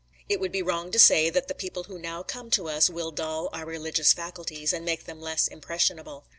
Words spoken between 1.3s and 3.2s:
the people who now come to us will